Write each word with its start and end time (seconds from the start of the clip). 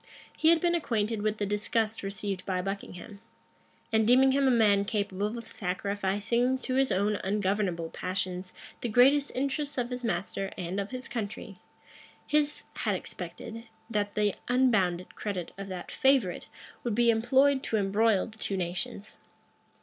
He 0.35 0.49
had 0.49 0.59
been 0.59 0.73
acquainted 0.73 1.21
with 1.21 1.37
the 1.37 1.45
disgust 1.45 2.01
received 2.01 2.43
by 2.43 2.59
Buckingham; 2.63 3.21
and 3.93 4.07
deeming 4.07 4.31
him 4.31 4.47
a 4.47 4.49
man 4.49 4.83
capable 4.83 5.37
of 5.37 5.45
sacrificing 5.45 6.57
to 6.57 6.73
his 6.73 6.91
own 6.91 7.17
ungovernable 7.17 7.91
passions 7.91 8.51
the 8.81 8.89
greatest 8.89 9.31
interests 9.35 9.77
of 9.77 9.91
his 9.91 10.03
master 10.03 10.51
and 10.57 10.79
of 10.79 10.89
his 10.89 11.07
country, 11.07 11.57
his 12.25 12.63
had 12.77 12.95
expected, 12.95 13.65
that 13.91 14.15
the 14.15 14.33
unbounded 14.47 15.13
credit 15.13 15.51
of 15.55 15.67
that 15.67 15.91
favorite 15.91 16.47
would 16.83 16.95
be 16.95 17.11
employed 17.11 17.61
to 17.61 17.77
embroil 17.77 18.25
the 18.25 18.39
two 18.39 18.57
nations. 18.57 19.17